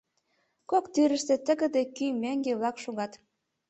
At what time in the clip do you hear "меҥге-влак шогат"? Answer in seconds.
2.21-3.11